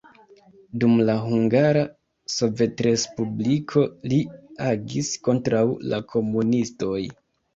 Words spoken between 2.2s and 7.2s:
Sovetrespubliko li agis kontraŭ la komunistoj.